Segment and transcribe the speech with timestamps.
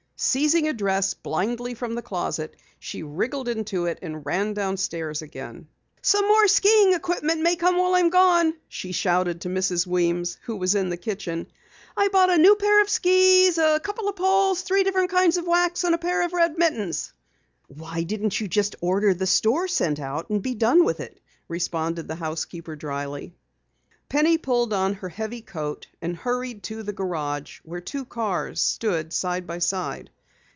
[0.23, 5.67] Seizing a dress blindly from the closet, she wriggled into it and ran downstairs again.
[6.03, 9.87] "Some more skiing equipment may come while I'm gone," she shouted to Mrs.
[9.87, 11.47] Weems who was in the kitchen.
[11.97, 15.47] "I bought a new pair of skis, a couple of poles, three different kinds of
[15.47, 17.13] wax and a pair of red mittens."
[17.67, 18.47] "Why didn't you
[18.79, 23.33] order the store sent out and be done with it?" responded the housekeeper dryly.
[24.09, 29.13] Penny pulled on her heavy coat and hurried to the garage where two cars stood
[29.13, 30.09] side by side.